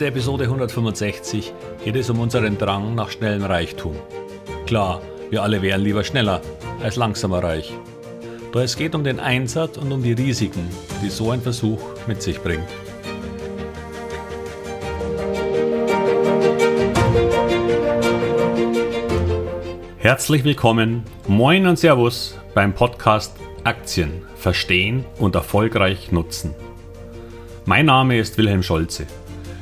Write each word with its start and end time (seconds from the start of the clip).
Mit 0.00 0.08
Episode 0.08 0.44
165 0.44 1.52
geht 1.84 1.94
es 1.94 2.08
um 2.08 2.20
unseren 2.20 2.56
Drang 2.56 2.94
nach 2.94 3.10
schnellem 3.10 3.44
Reichtum. 3.44 3.94
Klar, 4.64 5.02
wir 5.28 5.42
alle 5.42 5.60
wären 5.60 5.82
lieber 5.82 6.04
schneller 6.04 6.40
als 6.82 6.96
langsamer 6.96 7.44
reich. 7.44 7.70
Doch 8.50 8.62
es 8.62 8.76
geht 8.76 8.94
um 8.94 9.04
den 9.04 9.20
Einsatz 9.20 9.76
und 9.76 9.92
um 9.92 10.02
die 10.02 10.14
Risiken, 10.14 10.66
die 11.02 11.10
so 11.10 11.30
ein 11.32 11.42
Versuch 11.42 11.82
mit 12.06 12.22
sich 12.22 12.40
bringt. 12.40 12.64
Herzlich 19.98 20.44
willkommen, 20.44 21.04
moin 21.28 21.66
und 21.66 21.78
Servus 21.78 22.38
beim 22.54 22.72
Podcast 22.72 23.36
Aktien 23.64 24.22
verstehen 24.34 25.04
und 25.18 25.34
erfolgreich 25.34 26.10
nutzen. 26.10 26.54
Mein 27.66 27.84
Name 27.84 28.18
ist 28.18 28.38
Wilhelm 28.38 28.62
Scholze. 28.62 29.06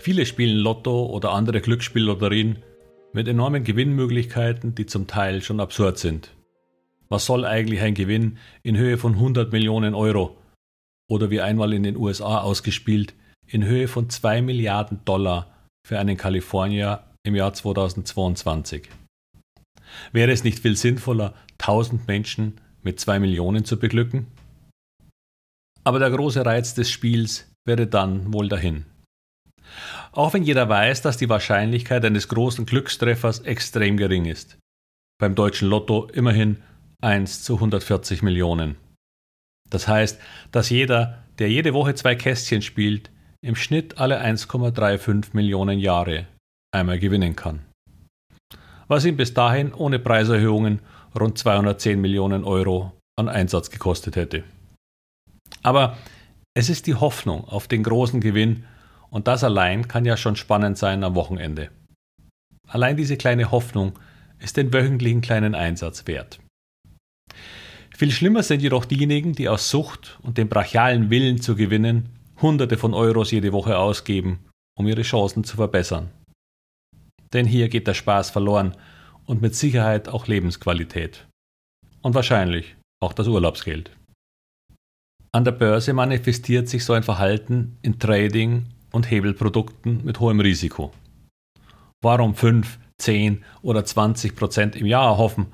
Viele 0.00 0.26
spielen 0.26 0.58
Lotto 0.58 1.06
oder 1.06 1.32
andere 1.32 1.60
Glücksspiellotterien 1.60 2.62
mit 3.12 3.26
enormen 3.26 3.64
Gewinnmöglichkeiten, 3.64 4.74
die 4.74 4.86
zum 4.86 5.06
Teil 5.06 5.42
schon 5.42 5.60
absurd 5.60 5.98
sind. 5.98 6.34
Was 7.08 7.26
soll 7.26 7.44
eigentlich 7.44 7.80
ein 7.80 7.94
Gewinn 7.94 8.38
in 8.62 8.76
Höhe 8.76 8.98
von 8.98 9.14
100 9.14 9.50
Millionen 9.50 9.94
Euro 9.94 10.36
oder 11.10 11.30
wie 11.30 11.40
einmal 11.40 11.72
in 11.72 11.82
den 11.82 11.96
USA 11.96 12.40
ausgespielt 12.40 13.14
in 13.46 13.64
Höhe 13.64 13.88
von 13.88 14.10
2 14.10 14.42
Milliarden 14.42 15.04
Dollar 15.04 15.54
für 15.84 15.98
einen 15.98 16.16
Kalifornier 16.16 17.04
im 17.24 17.34
Jahr 17.34 17.54
2022? 17.54 18.88
Wäre 20.12 20.30
es 20.32 20.44
nicht 20.44 20.60
viel 20.60 20.76
sinnvoller, 20.76 21.34
1000 21.58 22.06
Menschen 22.06 22.60
mit 22.82 23.00
2 23.00 23.18
Millionen 23.18 23.64
zu 23.64 23.78
beglücken? 23.78 24.26
Aber 25.82 25.98
der 25.98 26.10
große 26.10 26.44
Reiz 26.44 26.74
des 26.74 26.90
Spiels 26.90 27.50
wäre 27.64 27.86
dann 27.86 28.32
wohl 28.32 28.48
dahin. 28.48 28.84
Auch 30.12 30.34
wenn 30.34 30.42
jeder 30.42 30.68
weiß, 30.68 31.02
dass 31.02 31.16
die 31.16 31.28
Wahrscheinlichkeit 31.28 32.04
eines 32.04 32.28
großen 32.28 32.66
Glückstreffers 32.66 33.40
extrem 33.40 33.96
gering 33.96 34.24
ist. 34.24 34.58
Beim 35.20 35.34
deutschen 35.34 35.68
Lotto 35.68 36.08
immerhin 36.12 36.62
1 37.02 37.42
zu 37.42 37.54
140 37.54 38.22
Millionen. 38.22 38.76
Das 39.70 39.86
heißt, 39.86 40.20
dass 40.50 40.70
jeder, 40.70 41.24
der 41.38 41.50
jede 41.50 41.74
Woche 41.74 41.94
zwei 41.94 42.14
Kästchen 42.14 42.62
spielt, 42.62 43.10
im 43.40 43.54
Schnitt 43.54 43.98
alle 43.98 44.20
1,35 44.20 45.28
Millionen 45.32 45.78
Jahre 45.78 46.26
einmal 46.74 46.98
gewinnen 46.98 47.36
kann. 47.36 47.60
Was 48.88 49.04
ihm 49.04 49.16
bis 49.16 49.34
dahin 49.34 49.72
ohne 49.74 49.98
Preiserhöhungen 49.98 50.80
rund 51.18 51.38
210 51.38 52.00
Millionen 52.00 52.44
Euro 52.44 52.92
an 53.16 53.28
Einsatz 53.28 53.70
gekostet 53.70 54.16
hätte. 54.16 54.44
Aber 55.62 55.96
es 56.54 56.68
ist 56.68 56.86
die 56.86 56.94
Hoffnung 56.94 57.44
auf 57.44 57.68
den 57.68 57.82
großen 57.82 58.20
Gewinn 58.20 58.64
und 59.10 59.28
das 59.28 59.44
allein 59.44 59.88
kann 59.88 60.04
ja 60.04 60.16
schon 60.16 60.36
spannend 60.36 60.78
sein 60.78 61.04
am 61.04 61.14
Wochenende. 61.14 61.70
Allein 62.66 62.96
diese 62.96 63.16
kleine 63.16 63.50
Hoffnung 63.50 63.98
ist 64.38 64.56
den 64.56 64.72
wöchentlichen 64.72 65.20
kleinen 65.20 65.54
Einsatz 65.54 66.06
wert. 66.06 66.40
Viel 67.96 68.12
schlimmer 68.12 68.42
sind 68.42 68.62
jedoch 68.62 68.84
diejenigen, 68.84 69.32
die 69.32 69.48
aus 69.48 69.70
Sucht 69.70 70.18
und 70.22 70.38
dem 70.38 70.48
brachialen 70.48 71.10
Willen 71.10 71.40
zu 71.40 71.56
gewinnen 71.56 72.10
Hunderte 72.40 72.76
von 72.76 72.94
Euros 72.94 73.32
jede 73.32 73.52
Woche 73.52 73.76
ausgeben, 73.76 74.44
um 74.78 74.86
ihre 74.86 75.02
Chancen 75.02 75.42
zu 75.42 75.56
verbessern. 75.56 76.10
Denn 77.32 77.46
hier 77.46 77.68
geht 77.68 77.88
der 77.88 77.94
Spaß 77.94 78.30
verloren 78.30 78.76
und 79.26 79.42
mit 79.42 79.56
Sicherheit 79.56 80.08
auch 80.08 80.28
Lebensqualität. 80.28 81.26
Und 82.00 82.14
wahrscheinlich 82.14 82.76
auch 83.02 83.12
das 83.12 83.26
Urlaubsgeld. 83.26 83.90
An 85.32 85.44
der 85.44 85.52
Börse 85.52 85.92
manifestiert 85.92 86.68
sich 86.68 86.84
so 86.84 86.92
ein 86.92 87.02
Verhalten 87.02 87.76
in 87.82 87.98
Trading 87.98 88.66
und 88.92 89.10
Hebelprodukten 89.10 90.04
mit 90.04 90.20
hohem 90.20 90.40
Risiko. 90.40 90.92
Warum 92.02 92.34
5, 92.34 92.78
10 92.98 93.44
oder 93.62 93.84
20 93.84 94.36
Prozent 94.36 94.76
im 94.76 94.86
Jahr 94.86 95.06
erhoffen, 95.06 95.48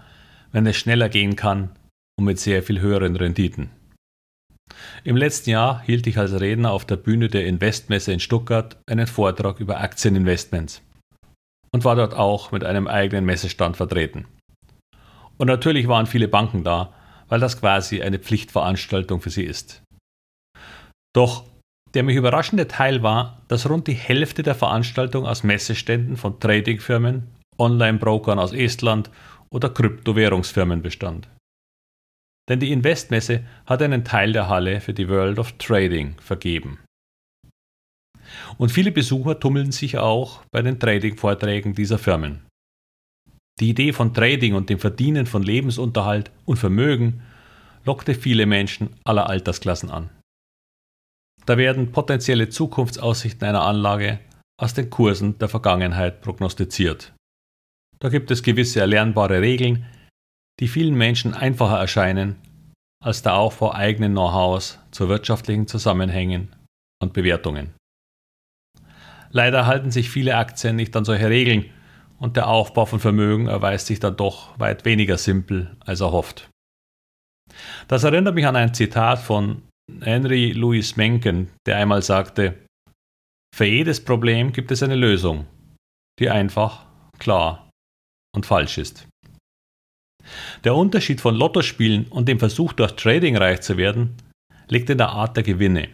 wenn 0.53 0.67
es 0.67 0.77
schneller 0.77 1.09
gehen 1.09 1.37
kann 1.37 1.71
und 2.19 2.27
mit 2.27 2.39
sehr 2.39 2.63
viel 2.63 2.81
höheren 2.81 3.17
Renditen? 3.17 3.71
Im 5.05 5.17
letzten 5.17 5.51
Jahr 5.51 5.83
hielt 5.83 6.07
ich 6.07 6.19
als 6.19 6.41
Redner 6.41 6.73
auf 6.73 6.85
der 6.85 6.97
Bühne 6.97 7.29
der 7.29 7.47
Investmesse 7.47 8.13
in 8.13 8.21
Stuttgart 8.21 8.79
einen 8.87 9.07
Vortrag 9.07 9.61
über 9.61 9.81
Aktieninvestments 9.81 10.83
und 11.73 11.85
war 11.85 11.97
dort 11.97 12.15
auch 12.15 12.53
mit 12.53 12.65
einem 12.65 12.87
eigenen 12.87 13.25
Messestand 13.25 13.77
vertreten. 13.77 14.27
Und 15.37 15.49
natürlich 15.49 15.89
waren 15.89 16.07
viele 16.07 16.29
Banken 16.29 16.65
da, 16.65 16.95
weil 17.29 17.41
das 17.41 17.59
quasi 17.59 18.03
eine 18.03 18.19
Pflichtveranstaltung 18.19 19.21
für 19.21 19.31
sie 19.31 19.45
ist. 19.45 19.83
Doch 21.15 21.45
der 21.95 22.03
mich 22.03 22.17
überraschende 22.17 22.69
Teil 22.69 23.03
war, 23.03 23.43
dass 23.49 23.69
rund 23.69 23.87
die 23.87 23.95
Hälfte 23.95 24.43
der 24.43 24.55
Veranstaltung 24.55 25.27
aus 25.27 25.45
Messeständen 25.45 26.17
von 26.17 26.41
Tradingfirmen, 26.41 27.29
Online-Brokern 27.59 28.39
aus 28.39 28.53
Estland 28.53 29.11
oder 29.51 29.71
Kryptowährungsfirmen 29.71 30.83
bestand. 30.83 31.29
Denn 32.49 32.61
die 32.61 32.73
Investmesse 32.73 33.45
hat 33.65 33.81
einen 33.81 34.05
Teil 34.05 34.33
der 34.33 34.49
Halle 34.49 34.81
für 34.81 34.93
die 34.93 35.09
World 35.09 35.39
of 35.39 35.53
Trading 35.53 36.17
vergeben. 36.21 36.81
Und 38.59 38.71
viele 38.71 38.91
Besucher 38.91 39.39
tummeln 39.39 39.73
sich 39.73 39.99
auch 39.99 40.43
bei 40.51 40.63
den 40.63 40.81
Trading-Vorträgen 40.81 41.75
dieser 41.75 41.99
Firmen. 41.99 42.43
Die 43.61 43.71
Idee 43.71 43.93
von 43.93 44.13
Trading 44.13 44.55
und 44.55 44.69
dem 44.69 44.81
Verdienen 44.81 45.27
von 45.27 45.43
Lebensunterhalt 45.43 46.33
und 46.45 46.57
Vermögen 46.57 47.23
lockte 47.85 48.15
viele 48.15 48.47
Menschen 48.47 48.91
aller 49.05 49.29
Altersklassen 49.29 49.91
an. 49.91 50.11
Da 51.47 51.59
werden 51.59 51.93
potenzielle 51.93 52.49
Zukunftsaussichten 52.49 53.47
einer 53.47 53.63
Anlage 53.63 54.21
aus 54.61 54.75
den 54.75 54.89
Kursen 54.89 55.39
der 55.39 55.49
Vergangenheit 55.49 56.21
prognostiziert. 56.23 57.13
Da 57.99 58.09
gibt 58.09 58.31
es 58.31 58.43
gewisse 58.43 58.81
erlernbare 58.81 59.41
Regeln, 59.41 59.87
die 60.61 60.69
vielen 60.69 60.95
Menschen 60.95 61.35
einfacher 61.35 61.79
erscheinen 61.79 62.37
als 63.03 63.23
der 63.23 63.35
Aufbau 63.35 63.73
eigenen 63.73 64.13
Know-hows 64.13 64.79
zu 64.91 65.09
wirtschaftlichen 65.09 65.67
Zusammenhängen 65.67 66.57
und 67.03 67.13
Bewertungen. 67.13 67.75
Leider 69.31 69.67
halten 69.67 69.91
sich 69.91 70.09
viele 70.09 70.37
Aktien 70.37 70.77
nicht 70.77 70.97
an 70.97 71.05
solche 71.05 71.29
Regeln 71.29 71.67
und 72.19 72.37
der 72.37 72.49
Aufbau 72.49 72.87
von 72.87 73.01
Vermögen 73.01 73.49
erweist 73.49 73.89
sich 73.89 74.01
dann 74.01 74.17
doch 74.17 74.59
weit 74.59 74.85
weniger 74.87 75.19
simpel 75.19 75.77
als 75.81 76.01
erhofft. 76.01 76.49
Das 77.89 78.05
erinnert 78.05 78.35
mich 78.35 78.47
an 78.47 78.57
ein 78.57 78.73
Zitat 78.73 79.19
von 79.19 79.63
Henry 80.01 80.53
Louis 80.53 80.97
Mencken, 80.97 81.51
der 81.67 81.77
einmal 81.77 82.03
sagte, 82.03 82.65
für 83.55 83.67
jedes 83.67 84.05
Problem 84.05 84.53
gibt 84.53 84.71
es 84.71 84.83
eine 84.83 84.97
Lösung, 84.97 85.47
die 86.19 86.29
einfach, 86.29 86.87
klar 87.19 87.71
und 88.35 88.47
falsch 88.47 88.79
ist. 88.79 89.07
Der 90.65 90.75
Unterschied 90.75 91.21
von 91.21 91.35
Lottospielen 91.35 92.07
und 92.09 92.29
dem 92.29 92.39
Versuch 92.39 92.73
durch 92.73 92.93
Trading 92.93 93.37
reich 93.37 93.61
zu 93.61 93.77
werden, 93.77 94.17
liegt 94.69 94.91
in 94.91 94.99
der 94.99 95.11
Art 95.11 95.37
der 95.37 95.45
Gewinne. 95.45 95.91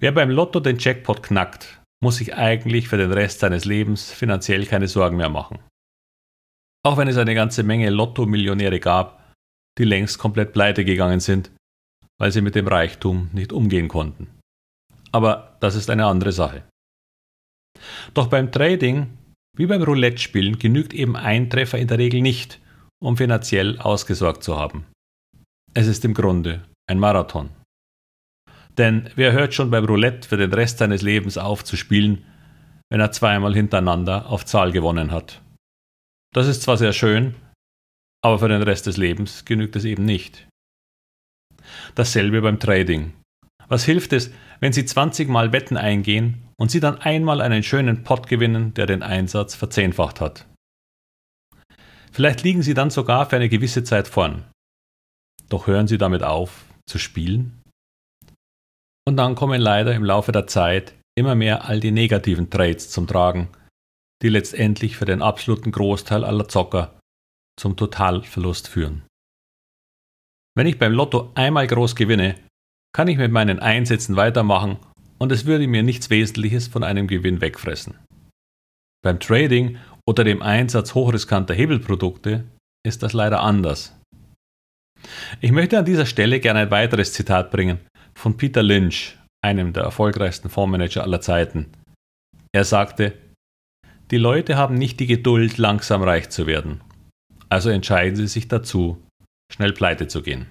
Wer 0.00 0.12
beim 0.12 0.30
Lotto 0.30 0.60
den 0.60 0.78
Jackpot 0.78 1.22
knackt, 1.22 1.80
muss 2.02 2.16
sich 2.16 2.34
eigentlich 2.34 2.88
für 2.88 2.98
den 2.98 3.12
Rest 3.12 3.40
seines 3.40 3.64
Lebens 3.64 4.12
finanziell 4.12 4.66
keine 4.66 4.88
Sorgen 4.88 5.16
mehr 5.16 5.28
machen. 5.28 5.58
Auch 6.84 6.96
wenn 6.96 7.08
es 7.08 7.16
eine 7.16 7.34
ganze 7.34 7.62
Menge 7.62 7.90
Lotto-Millionäre 7.90 8.80
gab, 8.80 9.32
die 9.78 9.84
längst 9.84 10.18
komplett 10.18 10.52
pleite 10.52 10.84
gegangen 10.84 11.20
sind 11.20 11.50
weil 12.18 12.32
sie 12.32 12.40
mit 12.40 12.54
dem 12.54 12.68
Reichtum 12.68 13.30
nicht 13.32 13.52
umgehen 13.52 13.88
konnten. 13.88 14.28
Aber 15.12 15.56
das 15.60 15.74
ist 15.74 15.90
eine 15.90 16.06
andere 16.06 16.32
Sache. 16.32 16.64
Doch 18.14 18.26
beim 18.26 18.52
Trading, 18.52 19.06
wie 19.56 19.66
beim 19.66 19.82
Roulette-Spielen, 19.82 20.58
genügt 20.58 20.92
eben 20.92 21.16
ein 21.16 21.48
Treffer 21.48 21.78
in 21.78 21.88
der 21.88 21.98
Regel 21.98 22.20
nicht, 22.20 22.60
um 23.02 23.16
finanziell 23.16 23.78
ausgesorgt 23.78 24.42
zu 24.42 24.56
haben. 24.56 24.84
Es 25.74 25.86
ist 25.86 26.04
im 26.04 26.14
Grunde 26.14 26.64
ein 26.88 26.98
Marathon. 26.98 27.50
Denn 28.76 29.10
wer 29.16 29.32
hört 29.32 29.54
schon 29.54 29.70
beim 29.70 29.84
Roulette 29.84 30.28
für 30.28 30.36
den 30.36 30.52
Rest 30.52 30.78
seines 30.78 31.02
Lebens 31.02 31.36
auf 31.36 31.64
zu 31.64 31.76
spielen, 31.76 32.24
wenn 32.90 33.00
er 33.00 33.12
zweimal 33.12 33.54
hintereinander 33.54 34.28
auf 34.28 34.44
Zahl 34.44 34.72
gewonnen 34.72 35.10
hat? 35.10 35.42
Das 36.32 36.46
ist 36.46 36.62
zwar 36.62 36.76
sehr 36.76 36.92
schön, 36.92 37.34
aber 38.22 38.38
für 38.38 38.48
den 38.48 38.62
Rest 38.62 38.86
des 38.86 38.96
Lebens 38.96 39.44
genügt 39.44 39.76
es 39.76 39.84
eben 39.84 40.04
nicht. 40.04 40.48
Dasselbe 41.94 42.42
beim 42.42 42.58
Trading. 42.58 43.12
Was 43.68 43.84
hilft 43.84 44.12
es, 44.12 44.30
wenn 44.60 44.72
Sie 44.72 44.84
20 44.84 45.28
Mal 45.28 45.52
Wetten 45.52 45.76
eingehen 45.76 46.42
und 46.56 46.70
Sie 46.70 46.80
dann 46.80 46.98
einmal 46.98 47.40
einen 47.40 47.62
schönen 47.62 48.02
Pot 48.02 48.28
gewinnen, 48.28 48.74
der 48.74 48.86
den 48.86 49.02
Einsatz 49.02 49.54
verzehnfacht 49.54 50.20
hat? 50.20 50.46
Vielleicht 52.12 52.42
liegen 52.42 52.62
Sie 52.62 52.74
dann 52.74 52.90
sogar 52.90 53.28
für 53.28 53.36
eine 53.36 53.48
gewisse 53.48 53.84
Zeit 53.84 54.08
vorn. 54.08 54.44
Doch 55.48 55.66
hören 55.66 55.86
Sie 55.86 55.98
damit 55.98 56.22
auf 56.22 56.64
zu 56.86 56.98
spielen? 56.98 57.62
Und 59.06 59.16
dann 59.16 59.34
kommen 59.34 59.60
leider 59.60 59.94
im 59.94 60.04
Laufe 60.04 60.32
der 60.32 60.46
Zeit 60.46 60.94
immer 61.16 61.34
mehr 61.34 61.66
all 61.66 61.80
die 61.80 61.90
negativen 61.90 62.50
Trades 62.50 62.90
zum 62.90 63.06
Tragen, 63.06 63.48
die 64.22 64.28
letztendlich 64.28 64.96
für 64.96 65.04
den 65.04 65.22
absoluten 65.22 65.72
Großteil 65.72 66.24
aller 66.24 66.48
Zocker 66.48 66.98
zum 67.58 67.76
Totalverlust 67.76 68.68
führen. 68.68 69.02
Wenn 70.58 70.66
ich 70.66 70.80
beim 70.80 70.92
Lotto 70.92 71.30
einmal 71.36 71.68
groß 71.68 71.94
gewinne, 71.94 72.34
kann 72.92 73.06
ich 73.06 73.16
mit 73.16 73.30
meinen 73.30 73.60
Einsätzen 73.60 74.16
weitermachen 74.16 74.78
und 75.18 75.30
es 75.30 75.46
würde 75.46 75.68
mir 75.68 75.84
nichts 75.84 76.10
Wesentliches 76.10 76.66
von 76.66 76.82
einem 76.82 77.06
Gewinn 77.06 77.40
wegfressen. 77.40 77.94
Beim 79.04 79.20
Trading 79.20 79.78
oder 80.04 80.24
dem 80.24 80.42
Einsatz 80.42 80.96
hochriskanter 80.96 81.54
Hebelprodukte 81.54 82.42
ist 82.84 83.04
das 83.04 83.12
leider 83.12 83.40
anders. 83.40 83.96
Ich 85.40 85.52
möchte 85.52 85.78
an 85.78 85.84
dieser 85.84 86.06
Stelle 86.06 86.40
gerne 86.40 86.58
ein 86.58 86.72
weiteres 86.72 87.12
Zitat 87.12 87.52
bringen 87.52 87.78
von 88.16 88.36
Peter 88.36 88.64
Lynch, 88.64 89.16
einem 89.44 89.72
der 89.72 89.84
erfolgreichsten 89.84 90.50
Fondsmanager 90.50 91.04
aller 91.04 91.20
Zeiten. 91.20 91.70
Er 92.52 92.64
sagte, 92.64 93.12
die 94.10 94.18
Leute 94.18 94.56
haben 94.56 94.74
nicht 94.74 94.98
die 94.98 95.06
Geduld, 95.06 95.56
langsam 95.56 96.02
reich 96.02 96.30
zu 96.30 96.48
werden. 96.48 96.80
Also 97.48 97.70
entscheiden 97.70 98.16
sie 98.16 98.26
sich 98.26 98.48
dazu, 98.48 99.00
schnell 99.52 99.72
pleite 99.72 100.08
zu 100.08 100.22
gehen. 100.22 100.46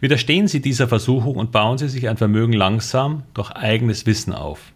Widerstehen 0.00 0.48
Sie 0.48 0.60
dieser 0.60 0.88
Versuchung 0.88 1.36
und 1.36 1.52
bauen 1.52 1.78
Sie 1.78 1.88
sich 1.88 2.08
ein 2.08 2.16
Vermögen 2.16 2.52
langsam 2.52 3.22
durch 3.34 3.50
eigenes 3.52 4.04
Wissen 4.06 4.32
auf. 4.32 4.72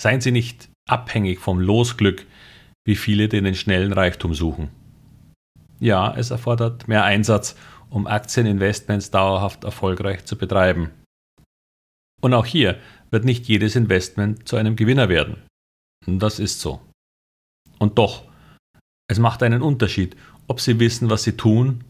Seien 0.00 0.20
Sie 0.20 0.32
nicht 0.32 0.70
abhängig 0.88 1.40
vom 1.40 1.60
Losglück, 1.60 2.26
wie 2.86 2.96
viele 2.96 3.28
den 3.28 3.54
schnellen 3.54 3.92
Reichtum 3.92 4.34
suchen. 4.34 4.70
Ja, 5.80 6.14
es 6.16 6.30
erfordert 6.30 6.88
mehr 6.88 7.04
Einsatz, 7.04 7.56
um 7.90 8.06
Aktieninvestments 8.06 9.10
dauerhaft 9.10 9.64
erfolgreich 9.64 10.24
zu 10.24 10.36
betreiben. 10.36 10.90
Und 12.20 12.32
auch 12.34 12.46
hier 12.46 12.78
wird 13.10 13.24
nicht 13.24 13.46
jedes 13.46 13.76
Investment 13.76 14.48
zu 14.48 14.56
einem 14.56 14.76
Gewinner 14.76 15.08
werden. 15.08 15.42
Das 16.06 16.38
ist 16.38 16.60
so. 16.60 16.80
Und 17.78 17.98
doch, 17.98 18.24
es 19.08 19.18
macht 19.18 19.42
einen 19.42 19.62
Unterschied, 19.62 20.16
ob 20.46 20.60
Sie 20.60 20.78
wissen, 20.80 21.10
was 21.10 21.22
Sie 21.22 21.36
tun 21.36 21.84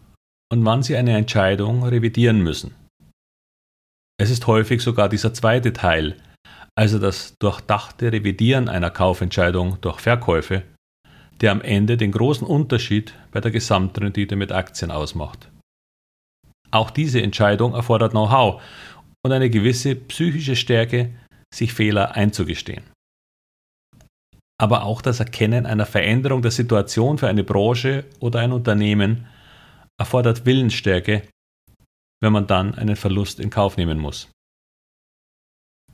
und 0.53 0.65
wann 0.65 0.83
Sie 0.83 0.97
eine 0.97 1.17
Entscheidung 1.17 1.83
revidieren 1.85 2.41
müssen. 2.41 2.75
Es 4.19 4.31
ist 4.31 4.47
häufig 4.47 4.81
sogar 4.81 5.09
dieser 5.09 5.35
zweite 5.35 5.73
Teil, 5.73 6.17
also 6.77 6.99
das 6.99 7.35
durchdachte 7.41 8.13
Revidieren 8.13 8.69
einer 8.69 8.91
Kaufentscheidung 8.91 9.79
durch 9.81 10.01
Verkäufe, 10.01 10.63
der 11.41 11.53
am 11.53 11.61
Ende 11.61 11.97
den 11.97 12.13
großen 12.13 12.47
Unterschied 12.47 13.15
bei 13.33 13.41
der 13.41 13.51
Gesamtrendite 13.51 14.37
mit 14.37 14.53
Aktien 14.53 14.91
ausmacht. 14.91 15.51
Auch 16.71 16.91
diese 16.91 17.23
Entscheidung 17.23 17.75
erfordert 17.75 18.13
Know-how 18.13 18.63
und 19.25 19.33
eine 19.33 19.51
gewisse 19.51 19.95
psychische 19.95 20.57
Stärke, 20.57 21.11
sich 21.53 21.73
Fehler 21.73 22.17
einzugestehen. 22.17 22.83
Aber 24.61 24.85
auch 24.85 25.03
das 25.03 25.21
Erkennen 25.21 25.67
einer 25.67 25.87
Veränderung 25.87 26.43
der 26.43 26.51
Situation 26.51 27.19
für 27.19 27.29
eine 27.29 27.45
Branche 27.45 28.05
oder 28.21 28.41
ein 28.41 28.53
Unternehmen 28.53 29.27
erfordert 29.99 30.47
Willensstärke, 30.47 31.23
wenn 32.21 32.33
man 32.33 32.47
dann 32.47 32.75
einen 32.75 32.97
Verlust 32.97 33.41
in 33.41 33.51
Kauf 33.51 33.77
nehmen 33.77 33.99
muss. 33.99 34.31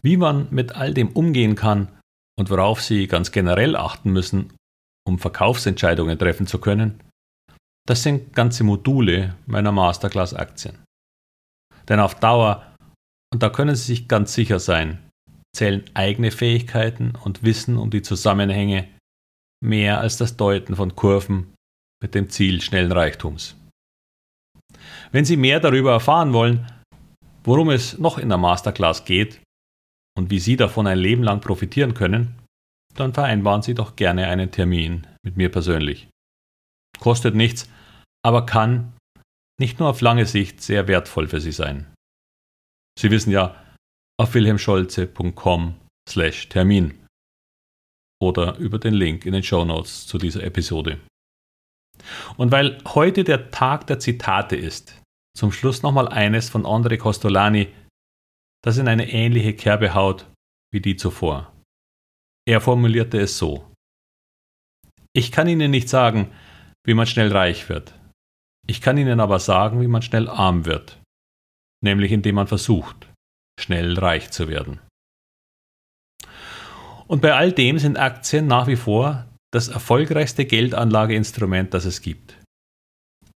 Wie 0.03 0.17
man 0.17 0.49
mit 0.51 0.77
all 0.77 0.95
dem 0.95 1.09
umgehen 1.09 1.55
kann 1.55 1.89
und 2.39 2.51
worauf 2.51 2.83
Sie 2.83 3.07
ganz 3.07 3.33
generell 3.33 3.77
achten 3.77 4.13
müssen, 4.13 4.53
um 5.07 5.19
Verkaufsentscheidungen 5.19 6.19
treffen 6.19 6.47
zu 6.47 6.59
können, 6.59 7.01
das 7.87 8.03
sind 8.03 8.35
ganze 8.35 8.65
Module 8.65 9.35
meiner 9.47 9.73
Masterclass 9.73 10.35
Aktien. 10.35 10.79
Denn 11.89 12.01
auf 12.01 12.15
Dauer, 12.15 12.75
und 13.33 13.43
da 13.43 13.51
können 13.51 13.75
Sie 13.75 13.85
sich 13.85 14.09
ganz 14.09 14.33
sicher 14.33 14.61
sein, 14.61 15.10
zählen 15.55 15.85
eigene 15.95 16.31
Fähigkeiten 16.31 17.13
und 17.23 17.43
Wissen 17.43 17.77
um 17.77 17.91
die 17.91 18.03
Zusammenhänge 18.03 18.89
mehr 19.63 20.01
als 20.01 20.17
das 20.17 20.37
Deuten 20.37 20.77
von 20.77 20.97
Kurven 20.97 21.55
mit 22.03 22.15
dem 22.15 22.31
Ziel 22.31 22.61
schnellen 22.61 22.93
Reichtums. 22.93 23.57
Wenn 25.13 25.25
Sie 25.25 25.37
mehr 25.37 25.61
darüber 25.61 25.93
erfahren 25.93 26.33
wollen, 26.33 26.67
worum 27.45 27.71
es 27.71 27.99
noch 27.99 28.19
in 28.19 28.29
der 28.29 28.39
Masterclass 28.39 29.05
geht 29.05 29.41
und 30.17 30.31
wie 30.31 30.39
Sie 30.39 30.57
davon 30.57 30.87
ein 30.87 30.99
Leben 30.99 31.23
lang 31.23 31.41
profitieren 31.41 31.95
können, 31.95 32.39
dann 32.95 33.13
vereinbaren 33.13 33.63
Sie 33.63 33.75
doch 33.75 33.97
gerne 33.97 34.29
einen 34.29 34.51
Termin 34.51 35.07
mit 35.25 35.37
mir 35.37 35.51
persönlich. 35.51 36.09
Kostet 36.99 37.35
nichts, 37.35 37.69
aber 38.25 38.47
kann 38.47 38.93
nicht 39.61 39.79
nur 39.79 39.89
auf 39.89 40.01
lange 40.01 40.27
Sicht 40.27 40.63
sehr 40.63 40.89
wertvoll 40.89 41.29
für 41.29 41.41
Sie 41.41 41.53
sein. 41.53 41.87
Sie 42.99 43.11
wissen 43.11 43.31
ja, 43.31 43.57
auf 44.21 44.35
wilhelmscholze.com 44.35 45.81
slash 46.07 46.51
Termin 46.51 47.07
oder 48.23 48.59
über 48.59 48.79
den 48.79 48.93
Link 48.93 49.25
in 49.25 49.33
den 49.33 49.43
Show 49.43 49.65
Notes 49.65 50.07
zu 50.07 50.19
dieser 50.19 50.43
Episode. 50.43 51.01
Und 52.37 52.53
weil 52.53 52.77
heute 52.89 53.25
der 53.25 53.51
Tag 53.51 53.87
der 53.87 53.99
Zitate 53.99 54.57
ist, 54.57 55.01
zum 55.35 55.53
Schluss 55.53 55.83
nochmal 55.83 56.07
eines 56.07 56.51
von 56.51 56.67
André 56.67 56.99
Costolani, 56.99 57.69
das 58.63 58.77
in 58.77 58.89
eine 58.89 59.11
ähnliche 59.11 59.55
Kerbe 59.55 59.95
haut 59.95 60.31
wie 60.71 60.83
die 60.83 60.97
zuvor. 60.97 61.51
Er 62.47 62.61
formulierte 62.61 63.19
es 63.19 63.39
so. 63.39 63.73
Ich 65.15 65.33
kann 65.33 65.49
Ihnen 65.49 65.71
nicht 65.71 65.89
sagen, 65.89 66.31
wie 66.85 66.93
man 66.93 67.07
schnell 67.07 67.33
reich 67.33 67.71
wird. 67.71 67.95
Ich 68.67 68.83
kann 68.83 68.99
Ihnen 68.99 69.19
aber 69.19 69.39
sagen, 69.39 69.81
wie 69.81 69.89
man 69.89 70.03
schnell 70.03 70.29
arm 70.29 70.67
wird. 70.67 71.01
Nämlich 71.83 72.13
indem 72.13 72.35
man 72.35 72.47
versucht, 72.47 73.10
schnell 73.61 73.99
reich 73.99 74.31
zu 74.31 74.49
werden. 74.49 74.81
Und 77.07 77.23
bei 77.23 77.35
all 77.35 77.53
dem 77.53 77.79
sind 77.79 77.99
Aktien 77.99 78.47
nach 78.47 78.67
wie 78.67 78.77
vor 78.77 79.27
das 79.53 79.69
erfolgreichste 79.69 80.45
Geldanlageinstrument, 80.45 81.75
das 81.75 81.85
es 81.85 82.03
gibt. 82.03 82.37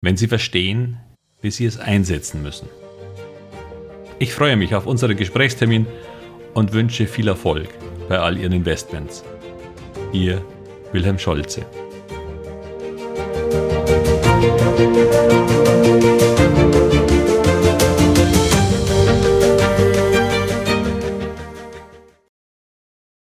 Wenn 0.03 0.17
Sie 0.17 0.29
verstehen, 0.29 1.01
wie 1.41 1.51
Sie 1.51 1.65
es 1.65 1.79
einsetzen 1.79 2.43
müssen. 2.43 2.69
Ich 4.19 4.35
freue 4.35 4.57
mich 4.57 4.75
auf 4.75 4.87
unseren 4.87 5.17
Gesprächstermin 5.17 5.87
und 6.55 6.73
wünsche 6.73 7.07
viel 7.07 7.29
Erfolg 7.29 7.69
bei 8.09 8.19
all 8.19 8.37
Ihren 8.37 8.53
Investments. 8.53 9.25
Ihr 10.13 10.45
Wilhelm 10.93 11.19
Scholze. 11.19 11.65